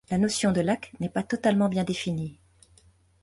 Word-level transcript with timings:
La 0.09 0.17
notion 0.17 0.51
de 0.51 0.61
lac 0.61 0.93
n'est 0.99 1.11
pas 1.11 1.21
totalement 1.21 1.69
bien 1.69 1.83
définie. 1.83 2.39